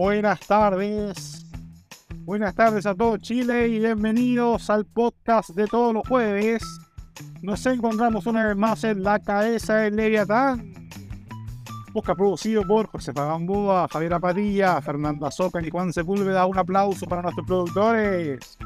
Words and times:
Buenas 0.00 0.40
tardes. 0.40 1.44
Buenas 2.24 2.54
tardes 2.54 2.86
a 2.86 2.94
todo 2.94 3.18
Chile 3.18 3.68
y 3.68 3.80
bienvenidos 3.80 4.70
al 4.70 4.86
podcast 4.86 5.50
de 5.50 5.66
todos 5.66 5.92
los 5.92 6.08
jueves. 6.08 6.62
Nos 7.42 7.66
encontramos 7.66 8.24
una 8.24 8.46
vez 8.46 8.56
más 8.56 8.82
en 8.84 9.02
la 9.02 9.18
cabeza 9.18 9.74
del 9.76 9.96
Leviatán. 9.96 10.72
Podcast 11.92 12.16
producido 12.16 12.66
por 12.66 12.86
José 12.86 13.12
Gamboa, 13.12 13.88
Javier 13.92 14.14
Apadilla, 14.14 14.80
Fernanda 14.80 15.30
Soca 15.30 15.60
y 15.60 15.68
Juan 15.68 15.92
Sepúlveda. 15.92 16.46
Un 16.46 16.56
aplauso 16.56 17.04
para 17.04 17.20
nuestros 17.20 17.46
productores. 17.46 18.56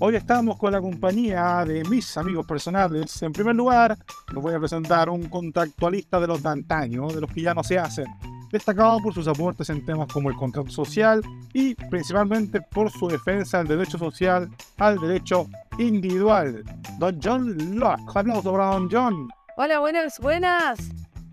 Hoy 0.00 0.14
estamos 0.14 0.56
con 0.56 0.70
la 0.70 0.80
compañía 0.80 1.64
de 1.66 1.82
mis 1.82 2.16
amigos 2.16 2.46
personales. 2.46 3.20
En 3.20 3.32
primer 3.32 3.56
lugar, 3.56 3.98
les 4.32 4.40
voy 4.40 4.54
a 4.54 4.58
presentar 4.60 5.10
un 5.10 5.28
contractualista 5.28 6.20
de 6.20 6.28
los 6.28 6.40
de 6.40 6.50
antaño, 6.50 7.08
de 7.08 7.20
los 7.20 7.32
que 7.32 7.42
ya 7.42 7.52
no 7.52 7.64
se 7.64 7.80
hacen, 7.80 8.06
destacado 8.52 9.00
por 9.00 9.12
sus 9.12 9.26
aportes 9.26 9.68
en 9.70 9.84
temas 9.84 10.06
como 10.12 10.30
el 10.30 10.36
contrato 10.36 10.70
social 10.70 11.20
y 11.52 11.74
principalmente 11.74 12.60
por 12.60 12.92
su 12.92 13.08
defensa 13.08 13.58
del 13.58 13.66
derecho 13.66 13.98
social 13.98 14.48
al 14.76 15.00
derecho 15.00 15.48
individual. 15.78 16.62
Don 17.00 17.18
John 17.20 17.76
Locke. 17.76 18.02
Aplauso 18.14 18.52
para 18.52 18.66
Don 18.66 18.88
John. 18.88 19.28
Hola, 19.56 19.80
buenas, 19.80 20.20
buenas. 20.20 20.78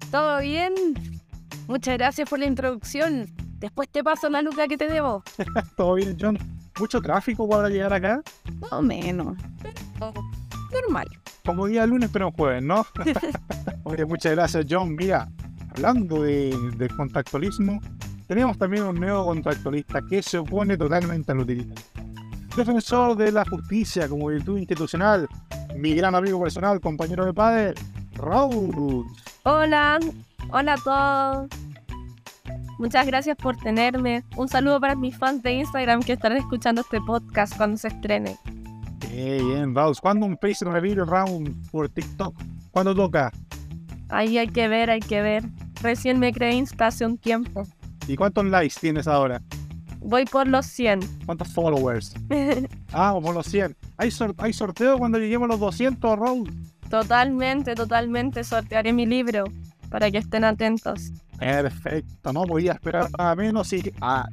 ¿Todo 0.10 0.42
bien? 0.42 0.74
Muchas 1.68 2.00
gracias 2.00 2.28
por 2.28 2.40
la 2.40 2.48
introducción. 2.48 3.28
Después 3.60 3.90
te 3.90 4.04
paso 4.04 4.28
la 4.28 4.42
luca 4.42 4.68
que 4.68 4.78
te 4.78 4.88
debo. 4.88 5.24
¿Todo 5.78 5.94
bien, 5.94 6.18
John? 6.20 6.55
¿Mucho 6.80 7.02
tráfico 7.02 7.48
para 7.48 7.70
llegar 7.70 7.94
acá? 7.94 8.22
Más 8.60 8.74
o 8.74 8.82
menos. 8.82 9.38
normal. 10.72 11.08
Como 11.46 11.68
día 11.68 11.86
lunes, 11.86 12.10
pero 12.12 12.32
jueves, 12.32 12.64
¿no? 12.64 12.86
Oye, 13.84 14.06
muchas 14.06 14.34
gracias, 14.34 14.66
John. 14.70 14.96
Mira, 14.96 15.30
hablando 15.70 16.24
de, 16.24 16.56
de 16.78 16.90
contractualismo, 16.90 17.80
tenemos 18.28 18.58
también 18.58 18.84
un 18.84 18.96
nuevo 18.96 19.26
contractualista 19.26 20.02
que 20.10 20.22
se 20.22 20.40
opone 20.40 20.76
totalmente 20.76 21.32
al 21.32 21.40
utilitario. 21.40 21.84
Defensor 22.56 23.16
de 23.16 23.32
la 23.32 23.46
justicia 23.46 24.08
como 24.10 24.28
virtud 24.28 24.58
institucional, 24.58 25.28
mi 25.76 25.94
gran 25.94 26.16
amigo 26.16 26.42
personal, 26.42 26.80
compañero 26.80 27.26
de 27.26 27.34
padre, 27.34 27.74
Raúl. 28.14 29.06
Hola, 29.44 30.00
hola 30.50 30.74
a 30.74 30.78
todos. 30.78 31.50
Muchas 32.78 33.06
gracias 33.08 33.38
por 33.38 33.56
tenerme. 33.56 34.24
Un 34.36 34.48
saludo 34.48 34.80
para 34.80 34.96
mis 34.96 35.18
fans 35.18 35.42
de 35.44 35.54
Instagram 35.54 36.02
que 36.02 36.14
estarán 36.14 36.38
escuchando 36.38 36.82
este 36.82 37.00
podcast 37.02 37.56
cuando 37.56 37.78
se 37.78 37.88
estrene. 37.88 38.38
Qué 39.00 39.42
bien, 39.42 39.74
Raúl. 39.74 39.96
¿Cuándo 40.02 40.26
un 40.26 40.38
face 40.38 40.66
reveal 40.66 41.08
round 41.08 41.70
por 41.72 41.88
TikTok? 41.90 42.36
¿Cuándo 42.72 42.94
toca? 42.94 43.32
Ahí 44.10 44.38
hay 44.38 44.48
que 44.48 44.68
ver, 44.68 44.90
hay 44.90 45.00
que 45.00 45.22
ver. 45.22 45.44
Recién 45.82 46.20
me 46.20 46.34
creé 46.34 46.56
Insta 46.56 46.88
hace 46.88 47.06
un 47.06 47.18
tiempo. 47.18 47.64
¿Y 48.08 48.16
cuántos 48.16 48.46
likes 48.46 48.76
tienes 48.80 49.08
ahora? 49.08 49.42
Voy 50.00 50.26
por 50.26 50.48
los 50.48 50.66
100. 50.68 51.00
¿Cuántos 51.26 51.52
followers? 51.52 52.14
ah, 52.94 53.18
por 53.22 53.34
los 53.34 53.48
100. 53.48 53.76
¿Hay, 53.98 54.10
¿Hay 54.38 54.54
sorteo 54.54 54.98
cuando 55.00 55.18
lleguemos 55.18 55.46
a 55.46 55.54
los 55.54 55.60
200, 55.60 56.20
Raúl? 56.20 56.54
Totalmente, 56.90 57.74
totalmente. 57.74 58.44
Sortearé 58.44 58.94
mi 58.94 59.06
libro 59.06 59.46
para 59.90 60.12
que 60.12 60.20
estén 60.20 60.44
atentos. 60.44 61.12
Perfecto, 61.40 62.34
no 62.34 62.44
podía 62.44 62.74
esperar 62.74 63.10
nada 63.18 63.36
menos 63.36 63.72
y 63.74 63.92
ah, 64.02 64.28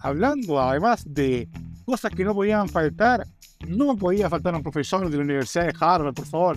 hablando 0.00 0.60
además 0.60 1.04
de 1.06 1.48
cosas 1.84 2.12
que 2.12 2.24
no 2.24 2.34
podían 2.34 2.68
faltar, 2.68 3.26
no 3.68 3.96
podía 3.96 4.28
faltar 4.28 4.54
un 4.54 4.62
profesor 4.62 5.08
de 5.08 5.16
la 5.16 5.22
Universidad 5.22 5.66
de 5.66 5.74
Harvard, 5.78 6.14
por 6.14 6.26
favor, 6.26 6.56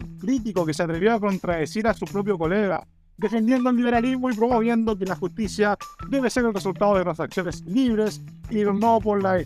un 0.00 0.18
crítico 0.18 0.66
que 0.66 0.74
se 0.74 0.82
atrevió 0.82 1.14
a 1.14 1.20
contradecir 1.20 1.86
a 1.86 1.94
su 1.94 2.04
propio 2.04 2.36
colega, 2.36 2.86
defendiendo 3.16 3.70
el 3.70 3.76
liberalismo 3.76 4.30
y 4.30 4.34
promoviendo 4.34 4.96
que 4.96 5.04
la 5.04 5.16
justicia 5.16 5.76
debe 6.08 6.30
ser 6.30 6.44
el 6.46 6.54
resultado 6.54 6.96
de 6.96 7.02
transacciones 7.02 7.64
libres 7.66 8.20
y 8.50 8.62
no 8.62 9.00
por 9.00 9.22
la 9.22 9.42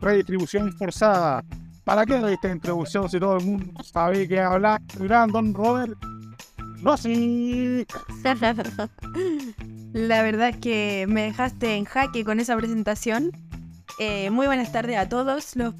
redistribución 0.00 0.72
forzada. 0.72 1.44
¿Para 1.84 2.04
qué 2.04 2.20
esta 2.32 2.50
introducción 2.50 3.08
si 3.08 3.18
todo 3.18 3.38
el 3.38 3.46
mundo 3.46 3.82
sabe 3.82 4.28
que 4.28 4.40
habla 4.40 4.80
Don 5.32 5.54
Robert. 5.54 5.98
La 9.92 10.22
verdad 10.22 10.50
es 10.50 10.56
que 10.58 11.06
me 11.08 11.22
dejaste 11.22 11.76
en 11.76 11.84
jaque 11.84 12.24
con 12.24 12.40
esa 12.40 12.56
presentación. 12.56 13.32
Eh, 13.98 14.30
muy 14.30 14.46
buenas 14.46 14.70
tardes 14.70 14.96
a 14.96 15.08
todos 15.08 15.56
los, 15.56 15.74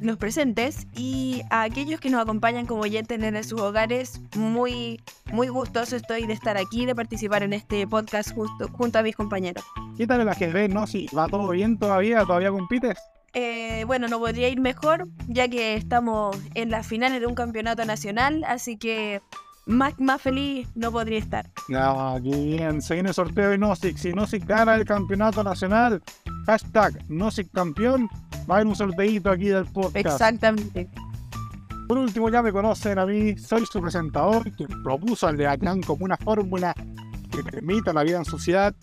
los 0.00 0.16
presentes 0.18 0.86
y 0.94 1.42
a 1.50 1.62
aquellos 1.62 1.98
que 1.98 2.10
nos 2.10 2.22
acompañan 2.22 2.66
como 2.66 2.82
oyentes 2.82 3.20
en 3.20 3.44
sus 3.44 3.60
hogares. 3.60 4.20
Muy, 4.36 5.00
muy 5.32 5.48
gustoso 5.48 5.96
estoy 5.96 6.26
de 6.26 6.32
estar 6.32 6.56
aquí, 6.56 6.86
de 6.86 6.94
participar 6.94 7.42
en 7.42 7.52
este 7.52 7.86
podcast 7.86 8.32
justo, 8.32 8.68
junto 8.68 9.00
a 9.00 9.02
mis 9.02 9.16
compañeros. 9.16 9.64
¿Qué 9.96 10.06
tal 10.06 10.20
el 10.20 10.28
ajedrez? 10.28 10.70
¿No? 10.70 10.86
Si 10.86 11.08
va 11.16 11.26
todo 11.26 11.48
bien 11.48 11.76
todavía, 11.76 12.24
todavía 12.24 12.50
compites. 12.50 12.98
Eh, 13.34 13.84
bueno, 13.84 14.06
no 14.06 14.18
podría 14.18 14.48
ir 14.48 14.60
mejor, 14.60 15.08
ya 15.26 15.48
que 15.48 15.74
estamos 15.74 16.36
en 16.54 16.70
las 16.70 16.86
finales 16.86 17.20
de 17.20 17.26
un 17.26 17.34
campeonato 17.34 17.84
nacional, 17.84 18.44
así 18.44 18.76
que 18.76 19.20
más, 19.66 19.98
más 20.00 20.22
feliz 20.22 20.68
no 20.74 20.90
podría 20.92 21.18
estar. 21.18 21.50
Ah, 21.74 22.18
bien. 22.22 22.80
Se 22.80 22.94
viene 22.94 23.10
el 23.10 23.14
sorteo 23.14 23.50
de 23.50 23.58
Nosic. 23.58 23.96
Si 23.96 24.12
Nosic 24.12 24.46
gana 24.46 24.76
el 24.76 24.84
campeonato 24.84 25.42
nacional, 25.44 26.02
hashtag 26.46 26.98
Nosic 27.08 27.50
campeón, 27.52 28.08
va 28.48 28.54
a 28.54 28.58
haber 28.58 28.68
un 28.68 28.76
sorteito 28.76 29.30
aquí 29.30 29.48
del 29.48 29.66
podcast. 29.66 29.96
Exactamente. 29.96 30.88
Por 31.88 31.98
último, 31.98 32.28
ya 32.30 32.42
me 32.42 32.52
conocen 32.52 32.98
a 32.98 33.06
mí, 33.06 33.36
soy 33.36 33.64
su 33.66 33.80
presentador, 33.80 34.50
quien 34.52 34.82
propuso 34.82 35.26
al 35.26 35.36
Leacán 35.36 35.82
como 35.82 36.04
una 36.04 36.16
fórmula 36.16 36.74
que 37.30 37.44
permita 37.44 37.92
la 37.92 38.02
vida 38.02 38.18
en 38.18 38.24
sociedad. 38.24 38.74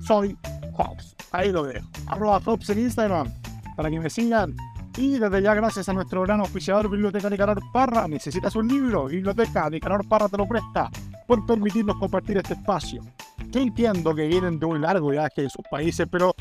Soy 0.00 0.36
Hobbs. 0.74 1.16
Ahí 1.32 1.50
lo 1.50 1.64
dejo. 1.64 1.88
Arroba 2.06 2.40
Hobbs 2.44 2.70
en 2.70 2.80
Instagram. 2.80 3.32
Para 3.76 3.90
que 3.90 4.00
me 4.00 4.10
sigan 4.10 4.54
y 4.98 5.16
desde 5.16 5.42
ya, 5.42 5.54
gracias 5.54 5.88
a 5.88 5.92
nuestro 5.92 6.22
gran 6.22 6.40
oficiador 6.40 6.90
Biblioteca 6.90 7.30
Nicanor 7.30 7.62
Parra, 7.72 8.08
necesitas 8.08 8.56
un 8.56 8.66
libro, 8.66 9.06
Biblioteca 9.06 9.70
Nicanor 9.70 10.06
Parra 10.08 10.28
te 10.28 10.36
lo 10.36 10.48
presta, 10.48 10.90
por 11.28 11.46
permitirnos 11.46 11.96
compartir 11.98 12.38
este 12.38 12.54
espacio. 12.54 13.02
Yo 13.50 13.60
entiendo 13.60 14.12
que 14.12 14.26
vienen 14.26 14.58
de 14.58 14.66
un 14.66 14.80
largo 14.80 15.10
viaje 15.10 15.42
de 15.42 15.50
sus 15.50 15.64
países, 15.70 16.08
pero 16.10 16.34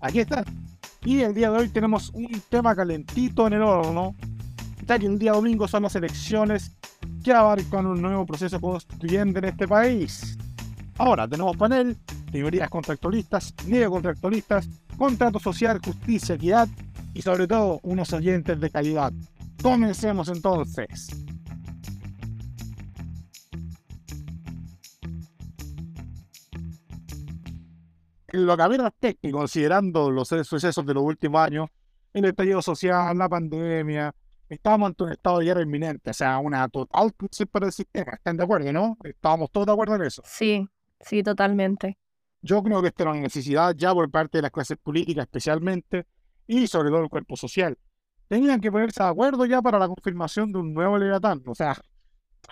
aquí 0.00 0.20
están. 0.20 0.44
Y 1.04 1.20
el 1.20 1.32
día 1.32 1.50
de 1.50 1.58
hoy 1.58 1.68
tenemos 1.70 2.10
un 2.10 2.28
tema 2.50 2.76
calentito 2.76 3.46
en 3.46 3.54
el 3.54 3.62
horno, 3.62 4.14
ya 4.86 4.98
que 4.98 5.06
el 5.06 5.18
día 5.18 5.32
domingo 5.32 5.66
son 5.66 5.84
las 5.84 5.96
elecciones 5.96 6.70
que 7.24 7.32
abarcan 7.32 7.86
un 7.86 8.02
nuevo 8.02 8.26
proceso 8.26 8.60
constituyente 8.60 9.38
en 9.38 9.46
este 9.46 9.66
país. 9.66 10.36
Ahora 10.98 11.26
tenemos 11.26 11.56
panel, 11.56 11.96
teorías 12.30 12.68
contractualistas, 12.68 13.54
contractualistas, 13.88 14.68
contrato 14.98 15.38
social, 15.38 15.80
justicia, 15.82 16.34
equidad 16.34 16.68
y 17.14 17.22
sobre 17.22 17.46
todo 17.46 17.80
unos 17.82 18.12
oyentes 18.12 18.58
de 18.60 18.70
calidad. 18.70 19.12
Comencemos 19.62 20.28
entonces. 20.28 21.08
Lo 28.32 28.56
que 28.56 28.62
había 28.62 28.92
y 29.20 29.30
considerando 29.30 30.10
los 30.10 30.28
sucesos 30.28 30.86
de 30.86 30.94
los 30.94 31.02
últimos 31.02 31.42
años, 31.42 31.68
el 32.14 32.24
estallido 32.24 32.62
social, 32.62 33.16
la 33.16 33.28
pandemia, 33.28 34.14
estábamos 34.48 34.88
ante 34.88 35.04
un 35.04 35.12
estado 35.12 35.38
de 35.38 35.44
guerra 35.46 35.62
inminente, 35.62 36.10
o 36.10 36.14
sea, 36.14 36.38
una 36.38 36.68
total 36.68 37.12
crisis 37.14 37.46
para 37.46 37.66
el 37.66 37.72
sistema. 37.72 38.12
¿Están 38.12 38.36
de 38.36 38.44
acuerdo, 38.44 38.72
no? 38.72 38.96
Estábamos 39.04 39.50
todos 39.50 39.66
de 39.66 39.72
acuerdo 39.72 39.96
en 39.96 40.02
eso. 40.02 40.22
Sí, 40.24 40.66
sí, 41.00 41.22
totalmente. 41.22 41.98
Yo 42.40 42.62
creo 42.62 42.82
que 42.82 42.88
esta 42.88 43.04
era 43.04 43.12
una 43.12 43.20
necesidad 43.20 43.74
ya 43.76 43.94
por 43.94 44.10
parte 44.10 44.38
de 44.38 44.42
las 44.42 44.50
clases 44.50 44.76
políticas, 44.78 45.24
especialmente, 45.24 46.06
y 46.46 46.66
sobre 46.66 46.90
todo 46.90 47.02
el 47.02 47.08
cuerpo 47.08 47.36
social. 47.36 47.78
Tenían 48.28 48.60
que 48.60 48.72
ponerse 48.72 49.02
de 49.02 49.08
acuerdo 49.08 49.44
ya 49.46 49.60
para 49.60 49.78
la 49.78 49.88
confirmación 49.88 50.52
de 50.52 50.58
un 50.58 50.72
nuevo 50.72 50.96
Leviatán. 50.98 51.42
O 51.46 51.54
sea, 51.54 51.76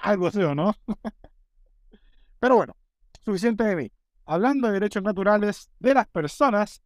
algo 0.02 0.26
así, 0.26 0.38
¿no? 0.38 0.74
Pero 2.40 2.56
bueno, 2.56 2.76
suficiente 3.24 3.64
de 3.64 3.76
mí. 3.76 3.92
Hablando 4.26 4.68
de 4.68 4.74
derechos 4.74 5.02
naturales 5.02 5.70
de 5.78 5.94
las 5.94 6.06
personas, 6.06 6.82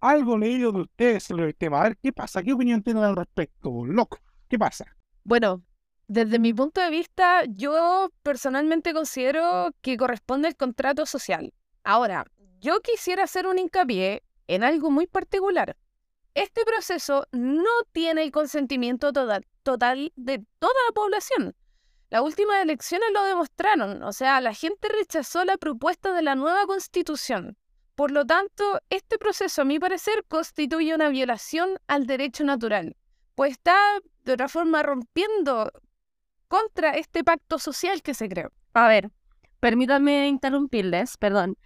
algo 0.00 0.36
leído 0.36 0.70
de 0.72 0.82
ustedes 0.82 1.24
sobre 1.24 1.46
el 1.46 1.54
tema. 1.54 1.80
A 1.80 1.84
ver, 1.84 1.98
¿qué 2.02 2.12
pasa? 2.12 2.42
¿Qué 2.42 2.52
opinión 2.52 2.82
tienen 2.82 3.02
al 3.02 3.16
respecto? 3.16 3.84
Loco, 3.86 4.18
¿qué 4.48 4.58
pasa? 4.58 4.84
Bueno, 5.24 5.62
desde 6.06 6.38
mi 6.38 6.52
punto 6.52 6.80
de 6.80 6.90
vista, 6.90 7.44
yo 7.46 8.10
personalmente 8.22 8.92
considero 8.92 9.70
que 9.80 9.96
corresponde 9.96 10.48
el 10.48 10.56
contrato 10.56 11.06
social. 11.06 11.52
Ahora, 11.82 12.26
yo 12.60 12.80
quisiera 12.80 13.24
hacer 13.24 13.46
un 13.46 13.58
hincapié 13.58 14.22
en 14.46 14.62
algo 14.62 14.90
muy 14.90 15.06
particular. 15.06 15.76
Este 16.34 16.64
proceso 16.64 17.26
no 17.30 17.70
tiene 17.92 18.24
el 18.24 18.32
consentimiento 18.32 19.12
total, 19.12 20.12
de 20.16 20.44
toda 20.58 20.74
la 20.88 20.92
población. 20.92 21.54
Las 22.10 22.22
últimas 22.22 22.60
elecciones 22.60 23.08
lo 23.12 23.22
demostraron, 23.22 24.02
o 24.02 24.12
sea, 24.12 24.40
la 24.40 24.52
gente 24.52 24.88
rechazó 24.88 25.44
la 25.44 25.56
propuesta 25.56 26.12
de 26.12 26.22
la 26.22 26.34
nueva 26.34 26.66
constitución. 26.66 27.56
Por 27.94 28.10
lo 28.10 28.26
tanto, 28.26 28.80
este 28.90 29.16
proceso, 29.16 29.62
a 29.62 29.64
mi 29.64 29.78
parecer, 29.78 30.24
constituye 30.26 30.94
una 30.94 31.08
violación 31.08 31.78
al 31.86 32.06
derecho 32.06 32.42
natural, 32.42 32.96
pues 33.36 33.52
está 33.52 33.76
de 34.24 34.32
otra 34.32 34.48
forma 34.48 34.82
rompiendo 34.82 35.70
contra 36.48 36.90
este 36.90 37.22
pacto 37.22 37.60
social 37.60 38.02
que 38.02 38.14
se 38.14 38.28
creó. 38.28 38.50
A 38.74 38.88
ver, 38.88 39.10
permítanme 39.60 40.26
interrumpirles, 40.26 41.16
perdón. 41.16 41.56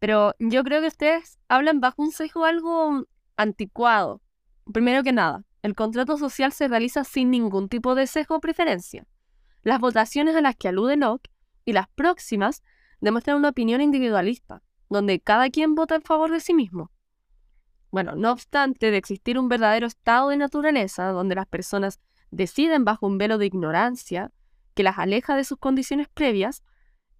Pero 0.00 0.34
yo 0.40 0.64
creo 0.64 0.80
que 0.80 0.88
ustedes 0.88 1.38
hablan 1.48 1.80
bajo 1.80 2.02
un 2.02 2.10
sesgo 2.10 2.44
algo 2.44 3.06
anticuado. 3.36 4.22
Primero 4.72 5.02
que 5.02 5.12
nada, 5.12 5.44
el 5.62 5.74
contrato 5.74 6.16
social 6.16 6.52
se 6.52 6.68
realiza 6.68 7.04
sin 7.04 7.30
ningún 7.30 7.68
tipo 7.68 7.94
de 7.94 8.06
sesgo 8.06 8.36
o 8.36 8.40
preferencia. 8.40 9.06
Las 9.62 9.80
votaciones 9.80 10.36
a 10.36 10.40
las 10.40 10.56
que 10.56 10.68
alude 10.68 10.96
Locke 10.96 11.30
y 11.64 11.72
las 11.72 11.88
próximas 11.88 12.62
demuestran 13.00 13.36
una 13.36 13.48
opinión 13.48 13.80
individualista, 13.80 14.62
donde 14.88 15.20
cada 15.20 15.50
quien 15.50 15.74
vota 15.74 15.96
en 15.96 16.02
favor 16.02 16.30
de 16.30 16.40
sí 16.40 16.54
mismo. 16.54 16.90
Bueno, 17.90 18.14
no 18.14 18.32
obstante 18.32 18.90
de 18.90 18.96
existir 18.96 19.38
un 19.38 19.48
verdadero 19.48 19.86
estado 19.86 20.28
de 20.28 20.36
naturaleza 20.36 21.08
donde 21.08 21.34
las 21.34 21.46
personas 21.46 22.00
deciden 22.30 22.84
bajo 22.84 23.06
un 23.06 23.18
velo 23.18 23.38
de 23.38 23.46
ignorancia 23.46 24.32
que 24.74 24.82
las 24.82 24.98
aleja 24.98 25.36
de 25.36 25.44
sus 25.44 25.58
condiciones 25.58 26.08
previas, 26.08 26.62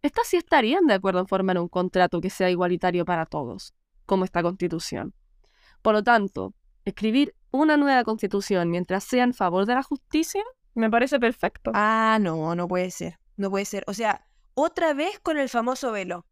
estas 0.02 0.28
sí 0.28 0.36
estarían 0.36 0.86
de 0.86 0.94
acuerdo 0.94 1.20
en 1.20 1.26
formar 1.26 1.58
un 1.58 1.68
contrato 1.68 2.20
que 2.20 2.30
sea 2.30 2.50
igualitario 2.50 3.04
para 3.04 3.26
todos, 3.26 3.74
como 4.04 4.24
esta 4.24 4.42
constitución. 4.42 5.14
Por 5.87 5.94
lo 5.94 6.03
tanto, 6.03 6.53
escribir 6.85 7.37
una 7.53 7.77
nueva 7.77 8.03
constitución 8.03 8.73
mientras 8.73 9.05
sea 9.05 9.23
en 9.23 9.33
favor 9.33 9.67
de 9.67 9.75
la 9.77 9.85
justicia 9.85 10.43
me 10.75 10.91
parece 10.91 11.21
perfecto. 11.21 11.71
Ah, 11.75 12.19
no, 12.21 12.56
no 12.56 12.67
puede 12.67 12.91
ser. 12.91 13.21
No 13.37 13.50
puede 13.50 13.67
ser. 13.67 13.85
O 13.87 13.94
sea, 13.94 14.27
otra 14.55 14.94
vez 14.94 15.21
con 15.21 15.38
el 15.38 15.49
famoso 15.49 15.93
velo. 15.93 16.27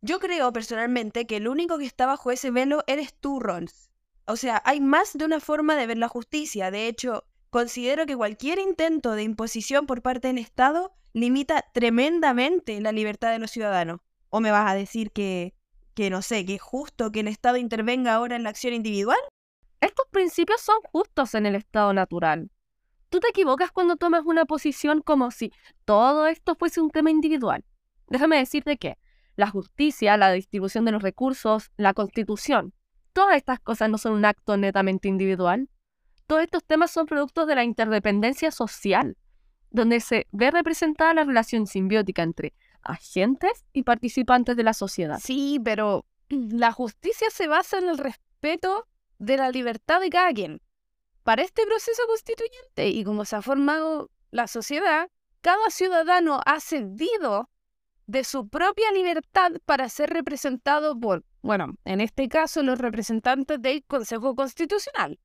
Yo 0.00 0.18
creo 0.18 0.52
personalmente 0.52 1.24
que 1.24 1.36
el 1.36 1.46
único 1.46 1.78
que 1.78 1.84
está 1.84 2.06
bajo 2.06 2.32
ese 2.32 2.50
velo 2.50 2.82
eres 2.88 3.14
tú, 3.14 3.38
Rons. 3.38 3.92
O 4.26 4.34
sea, 4.34 4.60
hay 4.64 4.80
más 4.80 5.12
de 5.12 5.24
una 5.24 5.38
forma 5.38 5.76
de 5.76 5.86
ver 5.86 5.98
la 5.98 6.08
justicia. 6.08 6.72
De 6.72 6.88
hecho, 6.88 7.22
considero 7.50 8.06
que 8.06 8.16
cualquier 8.16 8.58
intento 8.58 9.12
de 9.12 9.22
imposición 9.22 9.86
por 9.86 10.02
parte 10.02 10.26
del 10.26 10.38
Estado 10.38 10.96
limita 11.12 11.64
tremendamente 11.72 12.80
la 12.80 12.90
libertad 12.90 13.30
de 13.30 13.38
los 13.38 13.52
ciudadanos. 13.52 14.00
¿O 14.30 14.40
me 14.40 14.50
vas 14.50 14.68
a 14.68 14.74
decir 14.74 15.12
que, 15.12 15.53
que 15.94 16.10
no 16.10 16.22
sé, 16.22 16.44
que 16.44 16.56
es 16.56 16.62
justo 16.62 17.10
que 17.10 17.20
el 17.20 17.28
Estado 17.28 17.56
intervenga 17.56 18.14
ahora 18.14 18.36
en 18.36 18.42
la 18.42 18.50
acción 18.50 18.74
individual? 18.74 19.18
Estos 19.80 20.06
principios 20.10 20.60
son 20.60 20.76
justos 20.92 21.34
en 21.34 21.46
el 21.46 21.54
estado 21.54 21.92
natural. 21.92 22.50
Tú 23.10 23.20
te 23.20 23.28
equivocas 23.28 23.70
cuando 23.70 23.96
tomas 23.96 24.24
una 24.24 24.46
posición 24.46 25.02
como 25.02 25.30
si 25.30 25.52
todo 25.84 26.26
esto 26.26 26.56
fuese 26.56 26.80
un 26.80 26.90
tema 26.90 27.10
individual. 27.10 27.64
Déjame 28.08 28.38
decirte 28.38 28.76
que 28.76 28.96
la 29.36 29.50
justicia, 29.50 30.16
la 30.16 30.32
distribución 30.32 30.84
de 30.84 30.92
los 30.92 31.02
recursos, 31.02 31.70
la 31.76 31.92
constitución, 31.92 32.72
todas 33.12 33.36
estas 33.36 33.60
cosas 33.60 33.90
no 33.90 33.98
son 33.98 34.14
un 34.14 34.24
acto 34.24 34.56
netamente 34.56 35.08
individual. 35.08 35.68
Todos 36.26 36.42
estos 36.42 36.64
temas 36.64 36.90
son 36.90 37.06
productos 37.06 37.46
de 37.46 37.54
la 37.54 37.64
interdependencia 37.64 38.50
social, 38.50 39.16
donde 39.70 40.00
se 40.00 40.26
ve 40.32 40.50
representada 40.50 41.12
la 41.12 41.24
relación 41.24 41.66
simbiótica 41.66 42.22
entre 42.22 42.54
agentes 42.84 43.64
y 43.72 43.82
participantes 43.82 44.56
de 44.56 44.62
la 44.62 44.74
sociedad. 44.74 45.18
Sí, 45.22 45.60
pero 45.64 46.04
la 46.28 46.72
justicia 46.72 47.28
se 47.30 47.48
basa 47.48 47.78
en 47.78 47.88
el 47.88 47.98
respeto 47.98 48.86
de 49.18 49.36
la 49.36 49.50
libertad 49.50 50.00
de 50.00 50.10
cada 50.10 50.32
quien 50.32 50.60
para 51.24 51.42
este 51.42 51.66
proceso 51.66 52.02
constituyente 52.06 52.88
y 52.88 53.02
como 53.02 53.24
se 53.24 53.36
ha 53.36 53.42
formado 53.42 54.10
la 54.30 54.46
sociedad, 54.46 55.10
cada 55.40 55.70
ciudadano 55.70 56.40
ha 56.44 56.60
cedido 56.60 57.50
de 58.06 58.24
su 58.24 58.48
propia 58.48 58.92
libertad 58.92 59.52
para 59.64 59.88
ser 59.88 60.10
representado 60.10 60.98
por, 61.00 61.24
bueno, 61.40 61.74
en 61.84 62.02
este 62.02 62.28
caso 62.28 62.62
los 62.62 62.78
representantes 62.78 63.60
del 63.60 63.82
Consejo 63.84 64.36
Constitucional. 64.36 65.18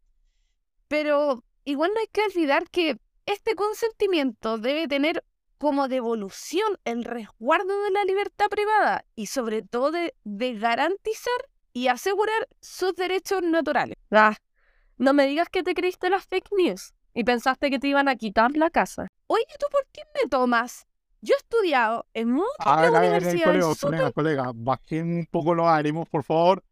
Pero 0.88 1.44
igual 1.66 1.92
no 1.94 2.00
hay 2.00 2.08
que 2.08 2.24
olvidar 2.24 2.70
que 2.70 2.98
este 3.26 3.56
consentimiento 3.56 4.58
debe 4.58 4.88
tener 4.88 5.24
como 5.60 5.90
devolución 5.90 6.80
el 6.86 7.04
resguardo 7.04 7.84
de 7.84 7.92
la 7.92 8.06
libertad 8.06 8.48
privada 8.50 9.06
y 9.16 9.28
sobre 9.28 9.62
todo 9.62 9.92
de, 9.92 10.14
garantizar 10.56 11.34
y 11.74 11.88
asegurar 11.90 12.48
sus 12.62 12.96
derechos 12.96 13.44
naturales. 13.44 13.98
Ah, 14.10 14.38
no 14.98 15.14
me 15.14 15.28
digas 15.28 15.50
que 15.50 15.62
te 15.62 15.76
creíste 15.76 16.10
las 16.10 16.26
fake 16.26 16.50
news 16.58 16.94
y 17.14 17.26
pensaste 17.26 17.70
que 17.70 17.78
te 17.78 17.88
iban 17.88 18.08
a 18.08 18.16
quitar 18.16 18.56
la 18.56 18.70
casa. 18.70 19.08
Oye, 19.28 19.46
¿tú 19.60 19.68
por 19.70 19.86
qué 19.92 20.02
me 20.16 20.30
tomas? 20.30 20.88
Yo 21.22 21.36
he 21.36 21.38
estudiado 21.38 22.06
en 22.14 22.32
muchas 22.32 22.48
A 22.60 22.82
ver, 22.82 22.96
a 22.96 23.02
ver, 23.02 23.10
universidades. 23.22 23.80
colega, 23.82 24.12
colega, 24.12 24.12
colega, 24.14 24.52
bajen 24.56 25.18
un 25.20 25.26
poco 25.26 25.54
los 25.54 25.68
ánimos, 25.68 26.08
por 26.08 26.24
favor. 26.24 26.64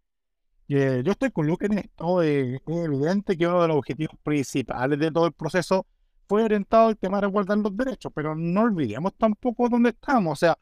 Eh, 0.69 1.01
yo 1.03 1.11
estoy 1.11 1.31
con 1.31 1.45
Luke 1.45 1.65
en 1.65 1.79
esto. 1.79 2.23
eh, 2.23 2.61
es 2.65 2.77
evidente 2.77 3.37
que 3.37 3.47
uno 3.47 3.61
de 3.61 3.67
los 3.67 3.77
objetivos 3.77 4.15
principales 4.23 4.97
de 4.97 5.11
todo 5.11 5.25
el 5.27 5.33
proceso 5.33 5.85
fue 6.27 6.43
orientado 6.43 6.89
al 6.89 6.97
tema 6.97 7.17
de 7.17 7.27
resguardar 7.27 7.57
los 7.57 7.75
derechos, 7.75 8.11
pero 8.13 8.35
no 8.35 8.61
olvidemos 8.61 9.13
tampoco 9.17 9.69
dónde 9.69 9.89
estamos. 9.89 10.33
O 10.33 10.35
sea, 10.35 10.57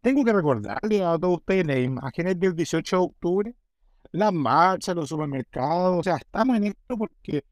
tengo 0.00 0.24
que 0.24 0.32
recordarle 0.32 1.04
a 1.04 1.18
todos 1.18 1.38
ustedes 1.38 1.66
las 1.66 1.78
imágenes 1.78 2.38
del 2.38 2.54
18 2.54 2.96
de 2.96 3.02
octubre, 3.02 3.54
las 4.12 4.32
marchas, 4.32 4.94
los 4.94 5.08
supermercados. 5.08 6.00
O 6.00 6.02
sea, 6.02 6.16
estamos 6.16 6.56
en 6.56 6.64
esto 6.64 6.96
porque 6.96 7.44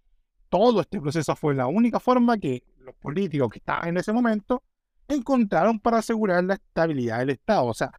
todo 0.48 0.80
este 0.80 1.00
proceso 1.00 1.34
fue 1.36 1.54
la 1.54 1.66
única 1.66 2.00
forma 2.00 2.38
que 2.38 2.64
los 2.78 2.94
políticos 2.96 3.50
que 3.50 3.58
estaban 3.58 3.88
en 3.88 3.96
ese 3.98 4.12
momento 4.12 4.62
encontraron 5.08 5.78
para 5.80 5.98
asegurar 5.98 6.42
la 6.44 6.54
estabilidad 6.54 7.18
del 7.18 7.30
Estado. 7.30 7.66
O 7.66 7.74
sea, 7.74 7.92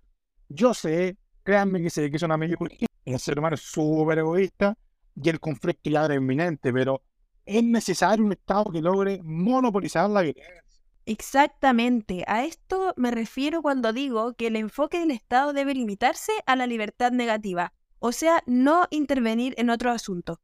yo 0.50 0.74
sé, 0.74 1.18
créanme 1.44 1.82
que 1.82 1.90
sé 1.90 2.10
que 2.10 2.26
una 2.26 2.38
medio 2.38 2.58
el 3.06 3.20
ser 3.20 3.40
humano 3.40 3.56
es 3.56 3.62
súper 3.62 4.20
egoísta 4.20 4.78
y 5.16 5.30
el 5.30 5.40
conflicto 5.40 5.90
ya 5.90 6.06
era 6.06 6.16
inminente, 6.16 6.74
pero 6.74 7.02
es 7.48 7.64
necesario 7.64 8.26
un 8.26 8.34
Estado 8.34 8.72
que 8.72 8.82
logre 8.82 9.22
monopolizar 9.24 10.10
la 10.10 10.22
violencia. 10.22 10.64
Exactamente, 11.06 12.26
a 12.28 12.44
esto 12.44 12.94
me 12.98 13.12
refiero 13.12 13.62
cuando 13.62 13.94
digo 13.94 14.34
que 14.34 14.48
el 14.48 14.58
enfoque 14.58 15.00
del 15.00 15.12
Estado 15.12 15.54
debe 15.54 15.74
limitarse 15.74 16.34
a 16.46 16.58
la 16.58 16.68
libertad 16.68 17.14
negativa, 17.14 17.74
o 18.00 18.12
sea, 18.12 18.44
no 18.46 18.88
intervenir 18.90 19.54
en 19.58 19.70
otro 19.70 19.92
asunto. 19.92 20.42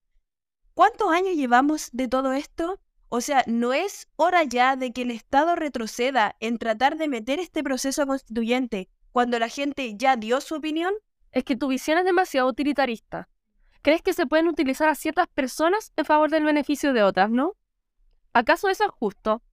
¿Cuántos 0.74 1.12
años 1.12 1.36
llevamos 1.36 1.90
de 1.92 2.08
todo 2.08 2.32
esto? 2.32 2.80
O 3.10 3.22
sea, 3.22 3.44
¿no 3.46 3.74
es 3.74 4.08
hora 4.16 4.44
ya 4.44 4.76
de 4.76 4.92
que 4.92 5.04
el 5.04 5.12
Estado 5.12 5.56
retroceda 5.56 6.36
en 6.40 6.58
tratar 6.58 6.98
de 6.98 7.10
meter 7.10 7.40
este 7.40 7.62
proceso 7.62 8.08
constituyente 8.08 8.90
cuando 9.12 9.38
la 9.38 9.50
gente 9.50 9.96
ya 9.98 10.16
dio 10.16 10.40
su 10.42 10.56
opinión? 10.56 10.94
Es 11.32 11.44
que 11.44 11.56
tu 11.56 11.68
visión 11.68 11.98
es 11.98 12.06
demasiado 12.06 12.48
utilitarista. 12.48 13.30
¿Crees 13.83 14.01
que 14.01 14.13
se 14.13 14.25
pueden 14.25 14.47
utilizar 14.47 14.88
a 14.88 14.95
ciertas 14.95 15.27
personas 15.27 15.91
en 15.97 16.06
favor 16.06 16.31
del 16.31 16.45
beneficio 16.45 16.94
de 16.94 17.03
otras, 17.03 17.30
no? 17.30 17.57
¿Acaso 18.31 18.69
eso 18.69 18.85
es 18.85 18.91
justo? 18.91 19.44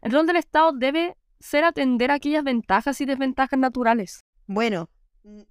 El 0.00 0.12
rol 0.12 0.26
del 0.26 0.36
Estado 0.36 0.70
debe 0.72 1.16
ser 1.40 1.64
atender 1.64 2.12
aquellas 2.12 2.44
ventajas 2.44 3.00
y 3.00 3.04
desventajas 3.04 3.58
naturales. 3.58 4.20
Bueno, 4.46 4.90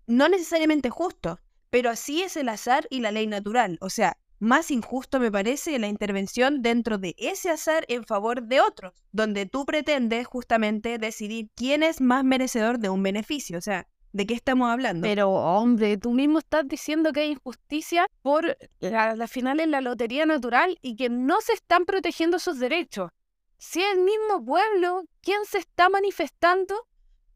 no 0.07 0.29
necesariamente 0.29 0.89
justo, 0.89 1.37
pero 1.69 1.89
así 1.89 2.21
es 2.21 2.37
el 2.37 2.47
azar 2.47 2.87
y 2.89 3.01
la 3.01 3.11
ley 3.11 3.27
natural. 3.27 3.77
O 3.81 3.89
sea, 3.89 4.17
más 4.39 4.71
injusto 4.71 5.19
me 5.19 5.29
parece 5.29 5.77
la 5.77 5.87
intervención 5.87 6.61
dentro 6.61 6.97
de 6.97 7.15
ese 7.17 7.49
azar 7.49 7.83
en 7.89 8.05
favor 8.05 8.43
de 8.43 8.61
otros, 8.61 9.03
donde 9.11 9.47
tú 9.47 9.65
pretendes 9.65 10.27
justamente 10.27 10.97
decidir 10.97 11.49
quién 11.55 11.83
es 11.83 11.99
más 11.99 12.23
merecedor 12.23 12.79
de 12.79 12.87
un 12.87 13.03
beneficio. 13.03 13.57
O 13.57 13.61
sea, 13.61 13.85
¿de 14.13 14.25
qué 14.25 14.35
estamos 14.35 14.69
hablando? 14.69 15.05
Pero, 15.05 15.29
hombre, 15.29 15.97
tú 15.97 16.11
mismo 16.11 16.39
estás 16.39 16.67
diciendo 16.67 17.11
que 17.11 17.21
hay 17.21 17.31
injusticia 17.31 18.07
por 18.21 18.57
la, 18.79 19.15
la 19.15 19.27
final 19.27 19.59
en 19.59 19.71
la 19.71 19.81
lotería 19.81 20.25
natural 20.25 20.77
y 20.81 20.95
que 20.95 21.09
no 21.09 21.41
se 21.41 21.53
están 21.53 21.85
protegiendo 21.85 22.39
sus 22.39 22.59
derechos. 22.59 23.11
Si 23.57 23.81
es 23.81 23.93
el 23.93 24.01
mismo 24.01 24.43
pueblo 24.45 25.05
quien 25.21 25.43
se 25.45 25.57
está 25.57 25.89
manifestando 25.89 26.87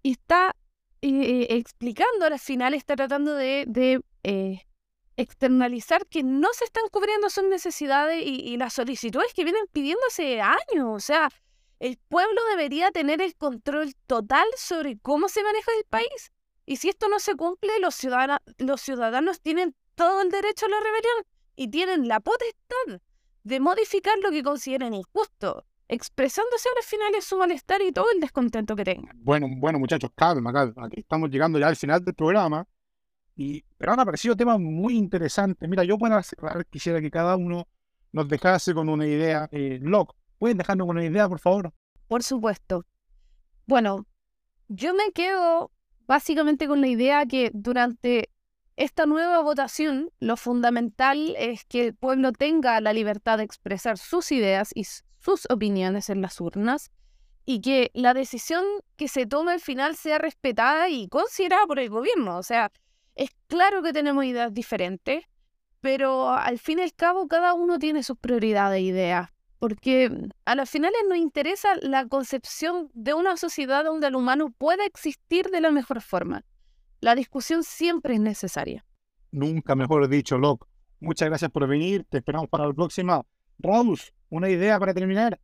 y 0.03 0.11
está 0.11 0.55
eh, 1.01 1.09
eh, 1.09 1.47
explicando 1.57 2.25
al 2.25 2.39
final, 2.39 2.73
está 2.73 2.95
tratando 2.95 3.33
de, 3.33 4.01
eh, 4.23 4.61
externalizar 5.15 6.05
que 6.05 6.21
no 6.21 6.49
se 6.53 6.65
están 6.65 6.83
cubriendo 6.91 7.29
sus 7.29 7.43
necesidades 7.45 8.21
y 8.23 8.55
las 8.57 8.73
solicitudes 8.73 9.33
que 9.33 9.43
vienen 9.43 9.65
pidiendo 9.71 10.01
hace 10.07 10.41
años. 10.41 10.85
O 10.89 10.99
sea, 10.99 11.29
el 11.79 11.97
pueblo 12.09 12.39
debería 12.51 12.91
tener 12.91 13.21
el 13.21 13.35
control 13.35 13.95
total 14.05 14.45
sobre 14.57 14.97
cómo 14.99 15.27
se 15.27 15.43
maneja 15.43 15.71
el 15.77 15.85
país. 15.85 16.31
Y 16.69 16.75
si 16.75 16.89
esto 16.89 17.07
no 17.07 17.17
se 17.19 17.33
cumple, 17.35 17.79
los, 17.79 17.95
ciudadana- 17.95 18.41
los 18.57 18.81
ciudadanos 18.81 19.39
tienen 19.41 19.73
todo 19.95 20.21
el 20.21 20.29
derecho 20.29 20.65
a 20.65 20.69
la 20.69 20.77
rebelión 20.79 21.23
y 21.55 21.69
tienen 21.69 22.07
la 22.09 22.19
potestad 22.19 22.99
de 23.43 23.59
modificar 23.61 24.15
lo 24.21 24.29
que 24.31 24.43
consideren 24.43 24.93
injusto, 24.93 25.65
expresándose 25.87 26.67
al 26.75 26.83
final 26.83 27.13
de 27.13 27.21
su 27.21 27.37
malestar 27.37 27.81
y 27.81 27.93
todo 27.93 28.07
el 28.13 28.19
descontento 28.19 28.75
que 28.75 28.83
tengan. 28.83 29.17
Bueno, 29.23 29.47
bueno, 29.49 29.79
muchachos, 29.79 30.11
calma, 30.13 30.51
calma. 30.51 30.85
Aquí 30.87 30.99
estamos 30.99 31.29
llegando 31.29 31.57
ya 31.57 31.69
al 31.69 31.77
final 31.77 32.03
del 32.03 32.13
programa. 32.13 32.67
Y, 33.37 33.63
pero 33.77 33.93
han 33.93 34.01
aparecido 34.01 34.35
temas 34.35 34.59
muy 34.59 34.97
interesantes. 34.97 35.69
Mira, 35.69 35.85
yo 35.85 35.97
para 35.97 36.21
cerrar 36.21 36.65
quisiera 36.65 36.99
que 36.99 37.09
cada 37.09 37.37
uno 37.37 37.65
nos 38.11 38.27
dejase 38.27 38.73
con 38.73 38.89
una 38.89 39.07
idea. 39.07 39.47
Eh, 39.53 39.79
Locke, 39.81 40.13
¿pueden 40.37 40.57
dejarnos 40.57 40.85
con 40.85 40.97
una 40.97 41.05
idea, 41.05 41.29
por 41.29 41.39
favor? 41.39 41.71
Por 42.09 42.23
supuesto. 42.23 42.83
Bueno, 43.67 44.05
yo 44.67 44.93
me 44.93 45.11
quedo 45.13 45.71
básicamente 46.07 46.67
con 46.67 46.81
la 46.81 46.87
idea 46.87 47.25
que 47.25 47.51
durante 47.53 48.29
esta 48.75 49.05
nueva 49.05 49.41
votación 49.41 50.11
lo 50.19 50.37
fundamental 50.37 51.35
es 51.37 51.65
que 51.65 51.87
el 51.87 51.95
pueblo 51.95 52.31
tenga 52.31 52.79
la 52.81 52.93
libertad 52.93 53.39
de 53.39 53.43
expresar 53.43 53.97
sus 53.97 54.31
ideas 54.31 54.71
y 54.73 54.85
sus 55.19 55.47
opiniones 55.49 56.09
en 56.09 56.21
las 56.21 56.39
urnas 56.39 56.91
y 57.45 57.61
que 57.61 57.91
la 57.93 58.13
decisión 58.13 58.63
que 58.97 59.07
se 59.07 59.25
tome 59.25 59.53
al 59.53 59.61
final 59.61 59.95
sea 59.95 60.17
respetada 60.17 60.89
y 60.89 61.07
considerada 61.07 61.65
por 61.65 61.79
el 61.79 61.89
gobierno. 61.89 62.37
O 62.37 62.43
sea, 62.43 62.71
Es 63.15 63.31
claro 63.47 63.81
que 63.81 63.93
tenemos 63.93 64.23
ideas 64.25 64.53
diferentes, 64.53 65.23
pero 65.81 66.29
al 66.29 66.59
fin 66.59 66.77
y 66.79 66.83
al 66.83 66.93
cabo 66.93 67.27
cada 67.27 67.55
uno 67.55 67.79
tiene 67.79 68.03
sus 68.03 68.17
prioridades 68.17 68.77
e 68.77 68.81
ideas, 68.81 69.29
porque 69.59 70.29
a 70.45 70.55
las 70.55 70.69
finales 70.69 70.99
nos 71.07 71.17
interesa 71.17 71.75
la 71.81 72.07
concepción 72.07 72.89
de 72.93 73.13
una 73.13 73.37
sociedad 73.37 73.83
donde 73.83 74.07
el 74.07 74.15
humano 74.15 74.51
pueda 74.57 74.85
existir 74.85 75.49
de 75.49 75.61
la 75.61 75.71
mejor 75.71 76.01
forma. 76.01 76.43
La 76.99 77.15
discusión 77.15 77.63
siempre 77.63 78.15
es 78.15 78.19
necesaria. 78.19 78.85
Nunca 79.31 79.75
mejor 79.75 80.07
dicho, 80.07 80.37
Locke. 80.37 80.67
Muchas 80.99 81.29
gracias 81.29 81.51
por 81.51 81.67
venir. 81.67 82.05
Te 82.09 82.17
esperamos 82.17 82.49
para 82.49 82.65
la 82.67 82.73
próxima. 82.73 83.23
Raúl, 83.59 83.99
¿una 84.29 84.49
idea 84.49 84.79
para 84.79 84.93
terminar? 84.93 85.39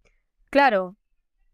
Claro. 0.49 0.95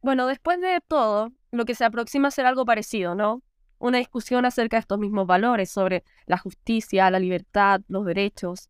Bueno, 0.02 0.28
después 0.28 0.60
de 0.62 0.80
todo, 0.88 1.32
lo 1.52 1.66
que 1.66 1.76
se 1.76 1.84
aproxima 1.86 2.30
a 2.30 2.32
ser 2.32 2.46
algo 2.46 2.66
parecido, 2.66 3.16
¿no? 3.16 3.44
Una 3.78 3.98
discusión 3.98 4.46
acerca 4.46 4.78
de 4.78 4.82
estos 4.82 5.00
mismos 5.00 5.26
valores 5.28 5.70
sobre 5.70 6.04
la 6.26 6.38
justicia, 6.38 7.10
la 7.10 7.20
libertad, 7.20 7.82
los 7.88 8.06
derechos. 8.06 8.70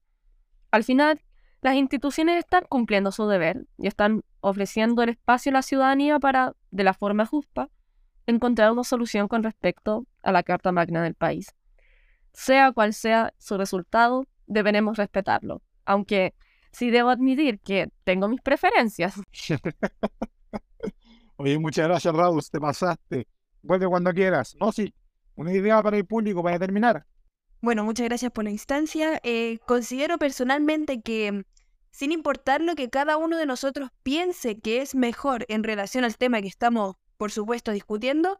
Al 0.71 0.83
final, 0.83 1.21
las 1.61 1.75
instituciones 1.75 2.39
están 2.39 2.63
cumpliendo 2.69 3.11
su 3.11 3.27
deber 3.27 3.65
y 3.77 3.87
están 3.87 4.23
ofreciendo 4.41 5.03
el 5.03 5.09
espacio 5.09 5.51
a 5.51 5.53
la 5.53 5.61
ciudadanía 5.61 6.19
para, 6.19 6.55
de 6.71 6.83
la 6.83 6.93
forma 6.93 7.25
justa, 7.25 7.69
encontrar 8.27 8.71
una 8.71 8.83
solución 8.83 9.27
con 9.27 9.43
respecto 9.43 10.05
a 10.23 10.31
la 10.31 10.43
Carta 10.43 10.71
Magna 10.71 11.03
del 11.03 11.15
país. 11.15 11.53
Sea 12.33 12.71
cual 12.71 12.93
sea 12.93 13.33
su 13.37 13.57
resultado, 13.57 14.25
deberemos 14.45 14.97
respetarlo, 14.97 15.61
aunque 15.85 16.33
sí 16.71 16.91
debo 16.91 17.09
admitir 17.09 17.59
que 17.59 17.89
tengo 18.03 18.27
mis 18.27 18.41
preferencias. 18.41 19.15
Oye, 21.35 21.57
muchas 21.57 21.87
gracias, 21.87 22.13
Raúl, 22.13 22.41
te 22.49 22.59
pasaste. 22.59 23.27
Vuelve 23.61 23.87
cuando 23.87 24.13
quieras. 24.13 24.55
No, 24.59 24.71
sí, 24.71 24.93
una 25.35 25.53
idea 25.53 25.81
para 25.81 25.97
el 25.97 26.05
público 26.05 26.43
para 26.43 26.59
terminar. 26.59 27.05
Bueno, 27.61 27.83
muchas 27.83 28.05
gracias 28.05 28.31
por 28.31 28.45
la 28.45 28.51
instancia. 28.51 29.19
Eh, 29.23 29.59
considero 29.65 30.17
personalmente 30.17 31.01
que, 31.01 31.43
sin 31.91 32.11
importar 32.11 32.61
lo 32.61 32.75
que 32.75 32.89
cada 32.89 33.17
uno 33.17 33.37
de 33.37 33.45
nosotros 33.45 33.89
piense 34.03 34.59
que 34.59 34.81
es 34.81 34.95
mejor 34.95 35.45
en 35.49 35.63
relación 35.63 36.05
al 36.05 36.17
tema 36.17 36.41
que 36.41 36.47
estamos, 36.47 36.95
por 37.17 37.31
supuesto, 37.31 37.71
discutiendo, 37.71 38.39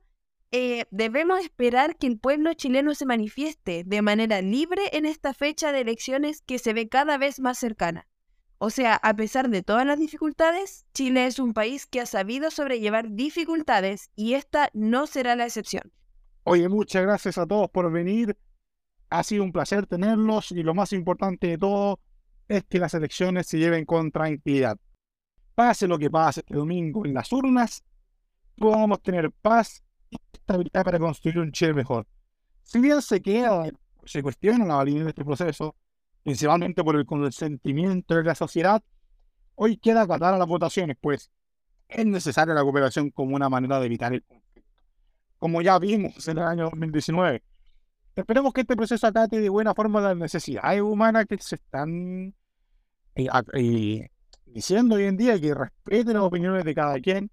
eh, 0.52 0.86
debemos 0.90 1.42
esperar 1.42 1.98
que 1.98 2.08
el 2.08 2.18
pueblo 2.18 2.54
chileno 2.54 2.96
se 2.96 3.06
manifieste 3.06 3.84
de 3.86 4.02
manera 4.02 4.42
libre 4.42 4.84
en 4.94 5.06
esta 5.06 5.34
fecha 5.34 5.72
de 5.72 5.82
elecciones 5.82 6.42
que 6.42 6.58
se 6.58 6.74
ve 6.74 6.88
cada 6.88 7.18
vez 7.18 7.40
más 7.40 7.60
cercana. 7.60 8.08
O 8.58 8.70
sea, 8.70 8.96
a 8.96 9.16
pesar 9.16 9.50
de 9.50 9.64
todas 9.64 9.86
las 9.86 10.00
dificultades, 10.00 10.86
Chile 10.94 11.26
es 11.26 11.40
un 11.40 11.54
país 11.54 11.86
que 11.86 12.02
ha 12.02 12.06
sabido 12.06 12.52
sobrellevar 12.52 13.12
dificultades 13.12 14.12
y 14.16 14.34
esta 14.34 14.70
no 14.74 15.08
será 15.08 15.36
la 15.36 15.46
excepción. 15.46 15.94
Oye, 16.44 16.68
muchas 16.68 17.04
gracias 17.04 17.38
a 17.38 17.46
todos 17.46 17.70
por 17.70 17.92
venir. 17.92 18.36
Ha 19.10 19.24
sido 19.24 19.44
un 19.44 19.52
placer 19.52 19.88
tenerlos 19.88 20.52
y 20.52 20.64
lo 20.64 20.74
más 20.74 20.94
importante 20.94 21.48
de 21.48 21.58
todo 21.58 22.00
es 22.48 22.64
que 22.66 22.80
las 22.80 22.94
elecciones 22.94 23.48
se 23.48 23.58
lleven 23.58 23.86
con 23.86 24.12
tranquilidad. 24.12 24.78
Pase 25.56 25.88
lo 25.88 25.98
que 25.98 26.10
pase 26.10 26.42
este 26.42 26.56
domingo 26.56 27.06
en 27.06 27.14
las 27.14 27.32
urnas, 27.32 27.84
podamos 28.56 29.02
tener 29.02 29.32
paz 29.32 29.84
y 30.10 30.18
estabilidad 30.34 30.84
para 30.84 31.00
construir 31.00 31.40
un 31.40 31.52
Chile 31.52 31.74
mejor. 31.74 32.08
Si 32.64 32.80
bien 32.80 33.02
se 33.02 33.22
queda, 33.22 33.70
se 34.06 34.22
cuestiona 34.22 34.66
la 34.66 34.76
validez 34.76 35.04
de 35.04 35.10
este 35.10 35.26
proceso, 35.26 35.76
principalmente 36.24 36.84
por 36.84 36.96
el 36.96 37.06
consentimiento 37.06 38.16
de 38.16 38.24
la 38.24 38.36
sociedad, 38.36 38.84
hoy 39.56 39.78
queda 39.78 40.04
acatar 40.04 40.34
a 40.34 40.38
las 40.38 40.48
votaciones, 40.48 40.98
pues 41.00 41.32
es 41.88 42.06
necesaria 42.06 42.54
la 42.54 42.62
cooperación 42.62 43.10
como 43.10 43.36
una 43.36 43.50
manera 43.50 43.80
de 43.80 43.88
evitar 43.88 44.14
el 44.14 44.24
conflicto. 44.24 44.72
Como 45.40 45.62
ya 45.62 45.80
vimos 45.80 46.28
en 46.28 46.38
el 46.38 46.44
año 46.44 46.70
2019, 46.70 47.44
esperemos 48.20 48.54
que 48.54 48.62
este 48.62 48.76
proceso 48.76 49.08
acate 49.08 49.40
de 49.40 49.50
buena 49.50 49.74
forma 49.74 50.02
las 50.02 50.18
necesidades 50.18 50.82
humanas 50.82 51.26
que 51.26 51.38
se 51.38 51.56
están 51.56 52.34
eh, 53.16 53.28
eh, 53.54 54.10
diciendo 54.46 54.96
hoy 54.96 55.04
en 55.04 55.18
día, 55.18 55.40
que 55.40 55.54
respeten 55.54 56.14
las 56.14 56.24
opiniones 56.24 56.64
de 56.64 56.76
cada 56.76 57.00
quien, 57.00 57.30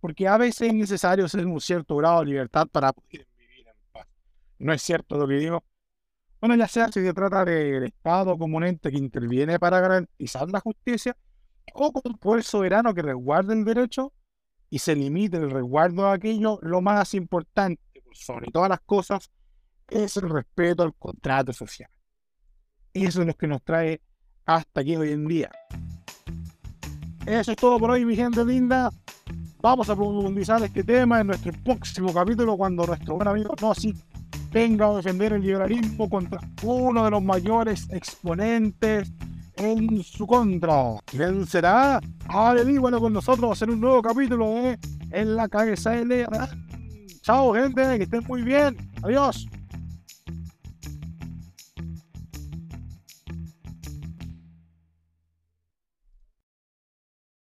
porque 0.00 0.28
a 0.28 0.36
veces 0.36 0.68
es 0.68 0.74
necesario 0.74 1.26
tener 1.28 1.46
un 1.46 1.60
cierto 1.60 1.96
grado 1.96 2.20
de 2.20 2.26
libertad 2.26 2.66
para 2.70 2.92
poder 2.92 3.26
vivir 3.38 3.66
en 3.66 3.74
paz. 3.92 4.06
No 4.58 4.72
es 4.72 4.82
cierto 4.82 5.16
lo 5.16 5.26
que 5.26 5.34
digo. 5.34 5.64
Bueno, 6.40 6.56
ya 6.56 6.68
sea 6.68 6.88
si 6.88 7.00
se 7.00 7.14
trata 7.14 7.44
del 7.44 7.84
Estado 7.84 8.36
como 8.36 8.58
un 8.58 8.64
ente 8.64 8.90
que 8.90 8.98
interviene 8.98 9.58
para 9.58 9.80
garantizar 9.80 10.48
la 10.50 10.60
justicia, 10.60 11.16
o 11.72 11.90
como 11.92 12.12
un 12.12 12.18
poder 12.18 12.44
soberano 12.44 12.92
que 12.94 13.02
resguarde 13.02 13.54
el 13.54 13.64
derecho 13.64 14.12
y 14.68 14.78
se 14.78 14.94
limite 14.94 15.38
el 15.38 15.50
resguardo 15.50 16.04
de 16.04 16.12
aquello, 16.12 16.58
lo 16.62 16.80
más 16.82 17.14
importante, 17.14 17.80
sobre 18.12 18.50
todas 18.50 18.68
las 18.68 18.80
cosas, 18.80 19.30
es 19.88 20.16
el 20.16 20.28
respeto 20.28 20.82
al 20.82 20.94
contrato 20.94 21.52
social. 21.52 21.90
Y 22.92 23.06
eso 23.06 23.20
es 23.20 23.26
lo 23.26 23.34
que 23.34 23.46
nos 23.46 23.62
trae 23.62 24.00
hasta 24.46 24.80
aquí 24.80 24.96
hoy 24.96 25.12
en 25.12 25.26
día. 25.26 25.50
Eso 27.26 27.52
es 27.52 27.56
todo 27.56 27.78
por 27.78 27.90
hoy, 27.90 28.04
mi 28.04 28.14
gente 28.14 28.44
linda. 28.44 28.90
Vamos 29.60 29.88
a 29.88 29.96
profundizar 29.96 30.62
este 30.62 30.84
tema 30.84 31.20
en 31.20 31.28
nuestro 31.28 31.52
próximo 31.64 32.12
capítulo 32.12 32.56
cuando 32.56 32.86
nuestro 32.86 33.16
buen 33.16 33.28
amigo 33.28 33.54
Nossi 33.62 33.94
venga 34.52 34.86
a 34.86 34.96
defender 34.96 35.32
el 35.32 35.42
liberalismo 35.42 36.08
contra 36.08 36.38
uno 36.62 37.04
de 37.04 37.10
los 37.10 37.22
mayores 37.22 37.88
exponentes 37.90 39.10
en 39.56 40.02
su 40.02 40.26
contra. 40.26 41.00
¿Quién 41.06 41.46
será? 41.46 42.00
Averigualo 42.28 43.00
con 43.00 43.14
nosotros 43.14 43.60
en 43.62 43.70
un 43.70 43.80
nuevo 43.80 44.02
capítulo 44.02 44.54
de 44.54 44.78
En 45.10 45.34
la 45.34 45.48
cabeza 45.48 45.92
de 45.92 46.26
Chao, 47.22 47.54
gente, 47.54 47.96
que 47.96 48.04
estén 48.04 48.22
muy 48.28 48.42
bien. 48.42 48.76
Adiós. 49.02 49.46